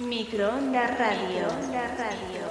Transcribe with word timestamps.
Microondas 0.00 0.96
Radio. 0.96 1.48
Radio. 1.48 2.47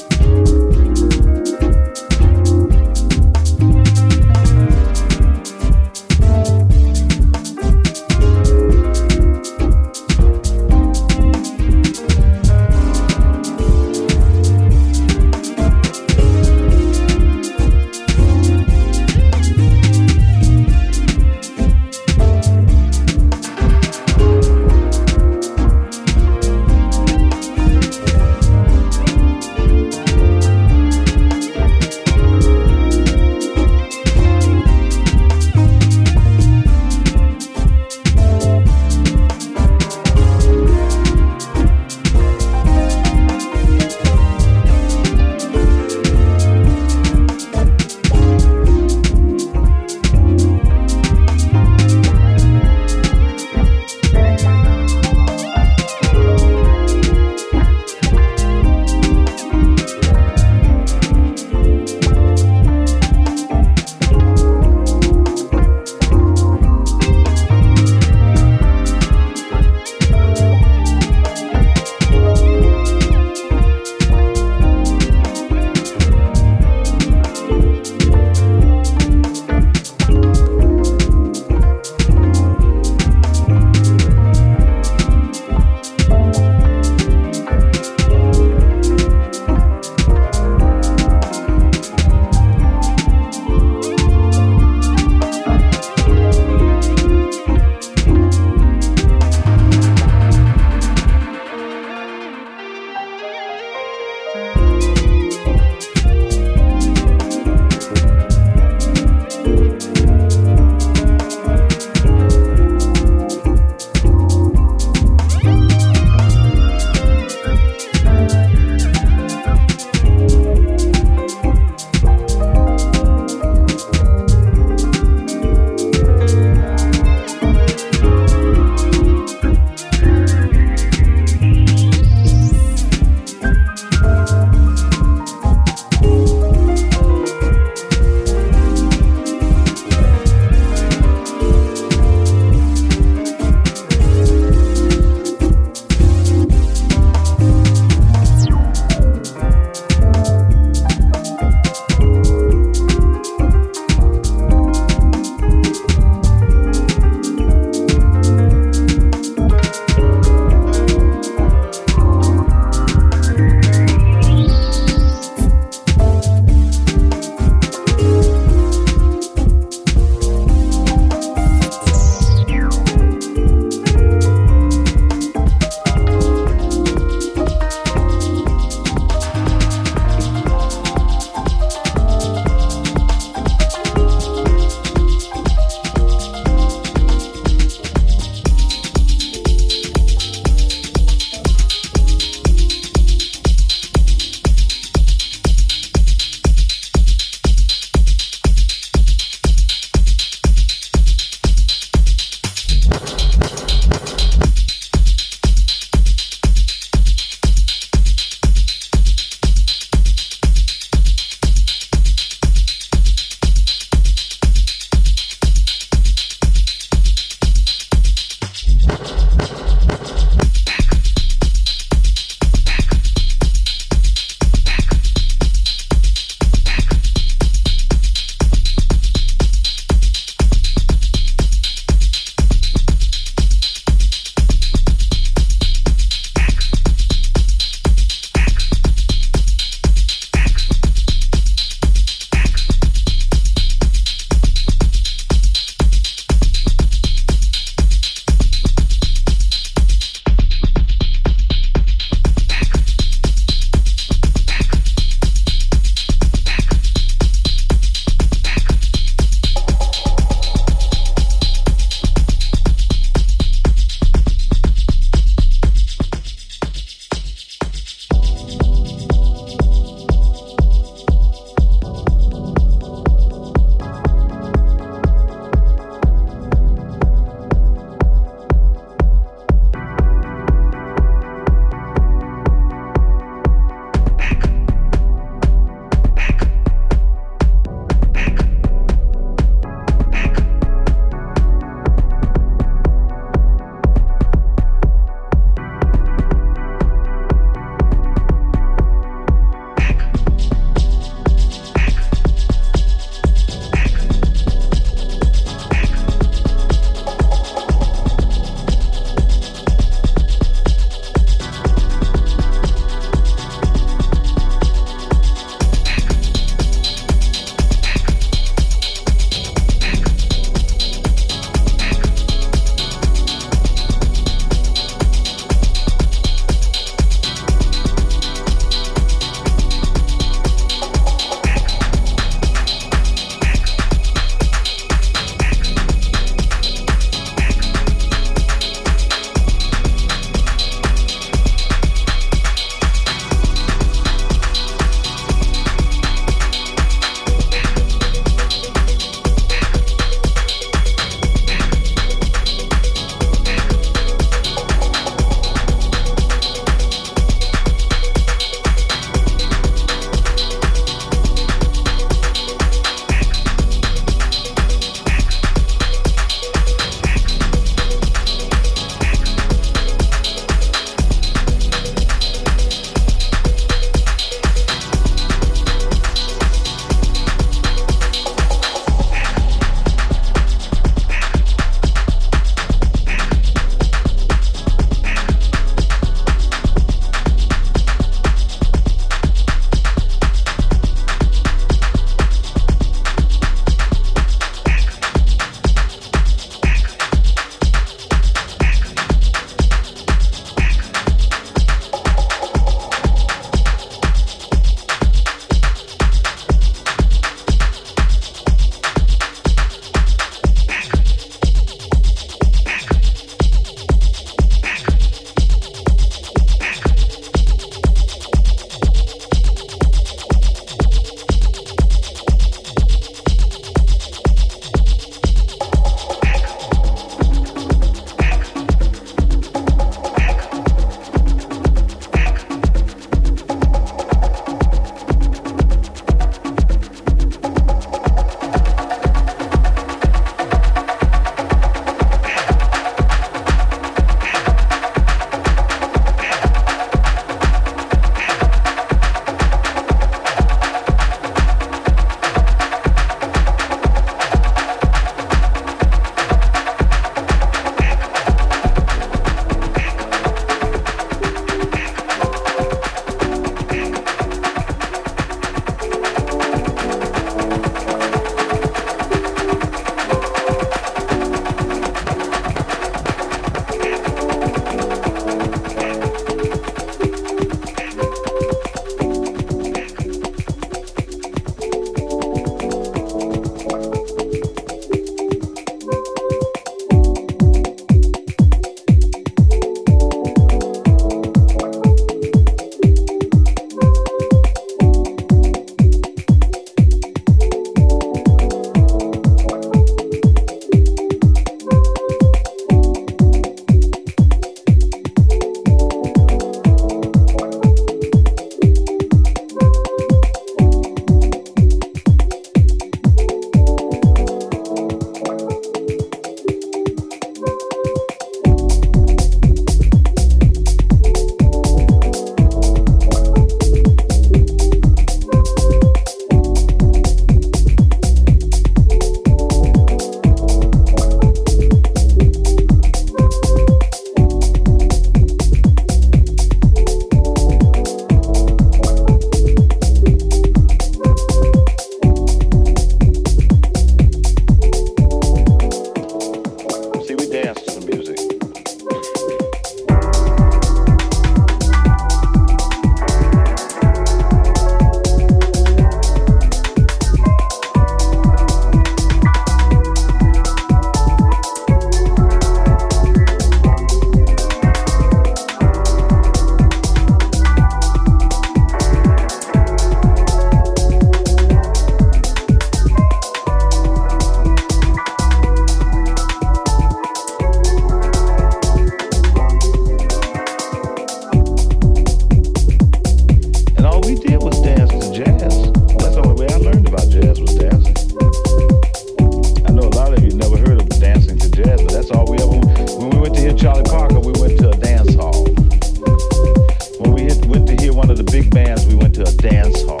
dance 599.71 599.83
hall. 599.83 600.00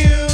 you. 0.00 0.29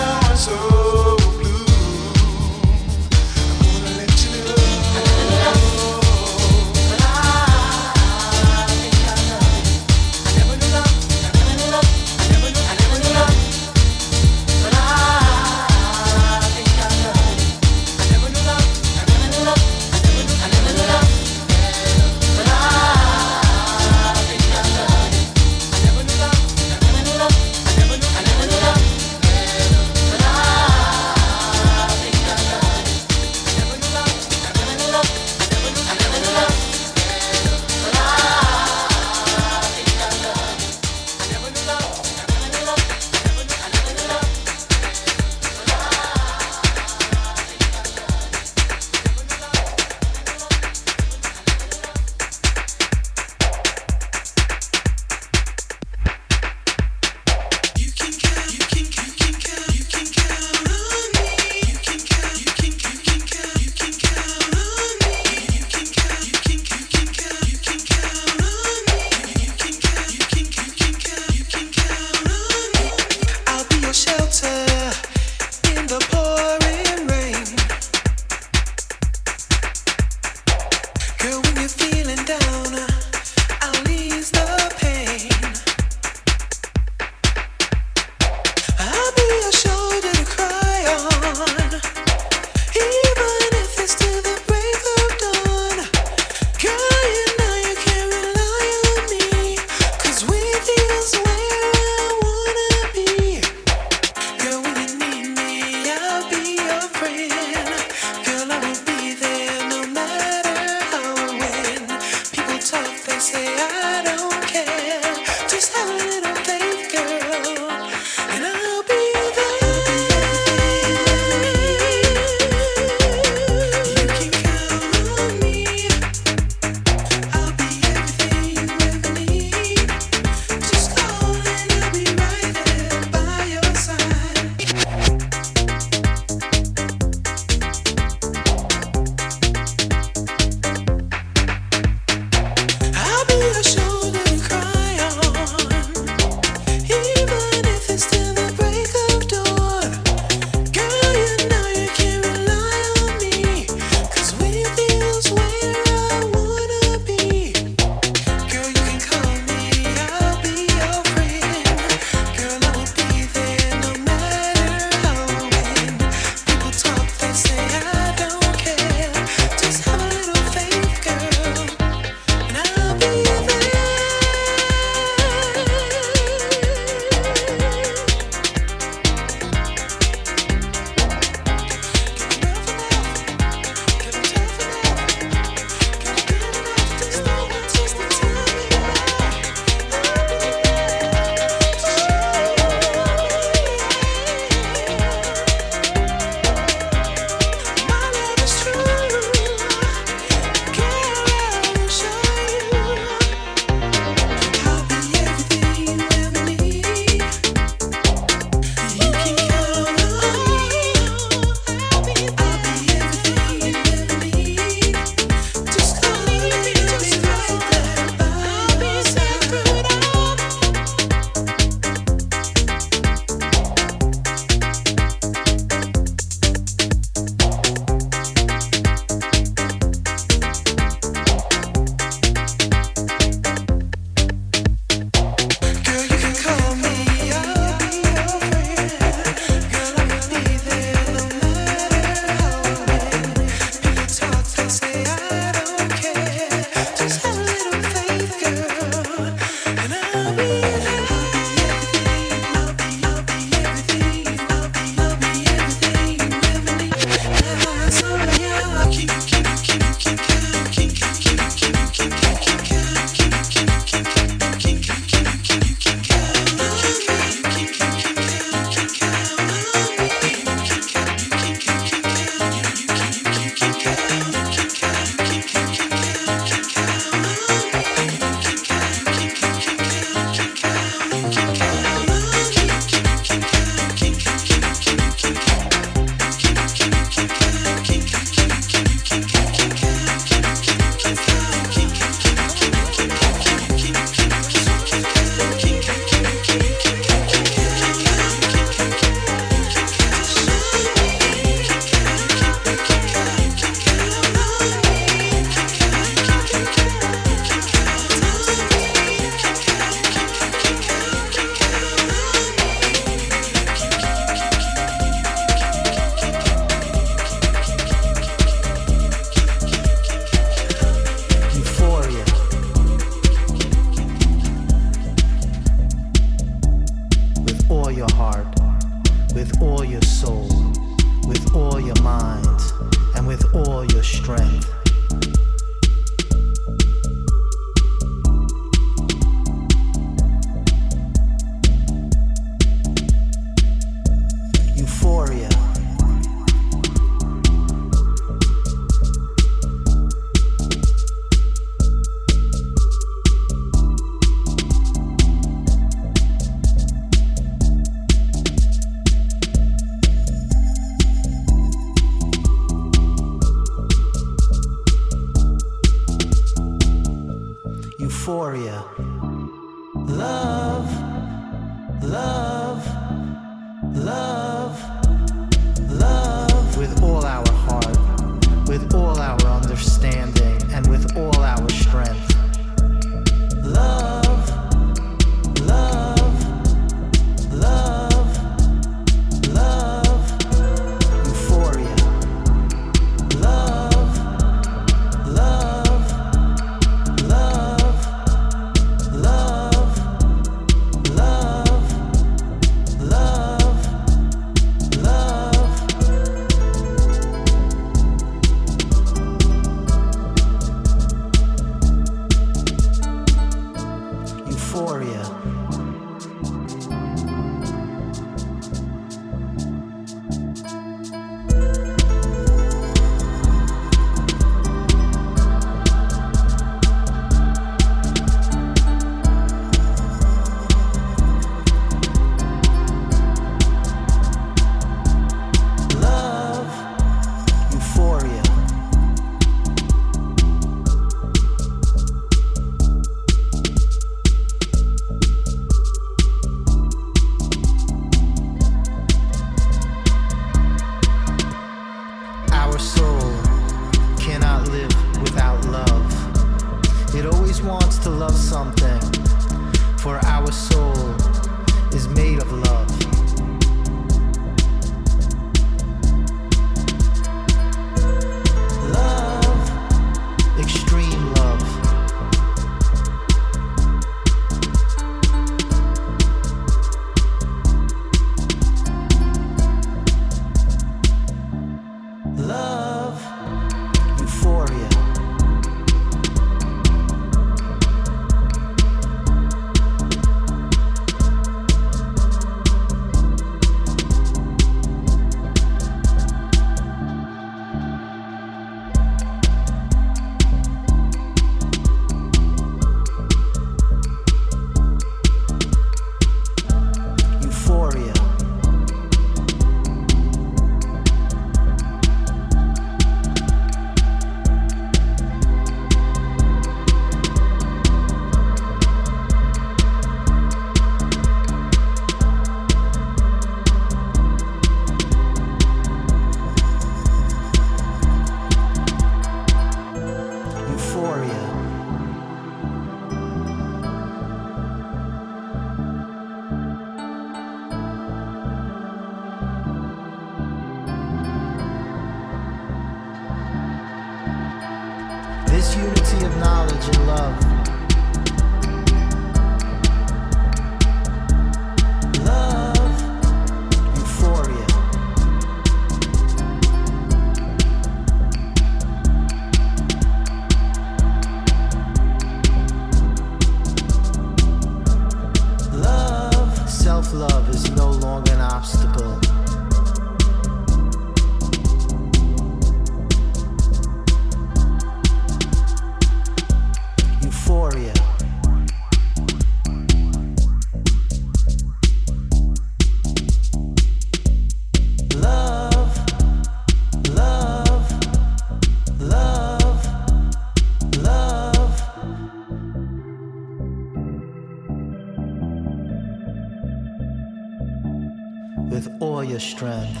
Strength. 599.51 600.00